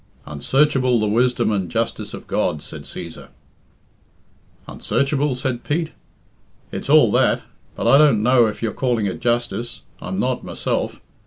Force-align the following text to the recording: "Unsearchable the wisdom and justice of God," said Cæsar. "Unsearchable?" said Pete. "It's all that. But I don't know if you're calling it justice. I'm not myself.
"Unsearchable 0.25 0.99
the 0.99 1.05
wisdom 1.05 1.51
and 1.51 1.69
justice 1.69 2.11
of 2.15 2.25
God," 2.25 2.63
said 2.63 2.85
Cæsar. 2.85 3.27
"Unsearchable?" 4.67 5.35
said 5.35 5.63
Pete. 5.63 5.91
"It's 6.71 6.89
all 6.89 7.11
that. 7.11 7.43
But 7.75 7.87
I 7.87 7.99
don't 7.99 8.23
know 8.23 8.47
if 8.47 8.63
you're 8.63 8.73
calling 8.73 9.05
it 9.05 9.19
justice. 9.19 9.83
I'm 10.01 10.19
not 10.19 10.43
myself. 10.43 10.99